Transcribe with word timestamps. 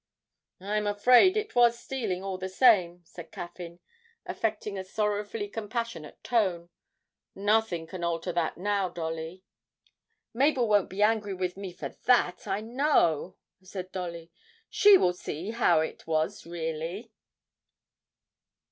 'I'm 0.59 0.87
afraid 0.87 1.37
it 1.37 1.53
was 1.53 1.77
stealing 1.77 2.23
all 2.23 2.39
the 2.39 2.49
same,' 2.49 3.03
said 3.05 3.31
Caffyn, 3.31 3.79
affecting 4.25 4.75
a 4.75 4.83
sorrowfully 4.83 5.47
compassionate 5.47 6.23
tone; 6.23 6.69
'nothing 7.35 7.85
can 7.85 8.03
alter 8.03 8.31
that 8.33 8.57
now, 8.57 8.89
Dolly.' 8.89 9.43
'Mabel 10.33 10.67
won't 10.67 10.89
be 10.89 11.03
angry 11.03 11.35
with 11.35 11.55
me 11.55 11.71
for 11.71 11.89
that, 12.05 12.47
I 12.47 12.61
know,' 12.61 13.37
said 13.61 13.91
Dolly; 13.91 14.31
'she 14.71 14.97
will 14.97 15.13
see 15.13 15.51
how 15.51 15.81
it 15.81 16.07
was 16.07 16.47
really.' 16.47 17.11